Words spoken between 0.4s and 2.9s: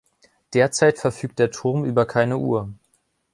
Derzeit verfügt der Turm über keine Uhr.